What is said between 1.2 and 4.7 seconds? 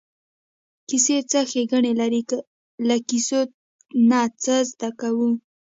څه ښېګڼې لري له کیسو نه څه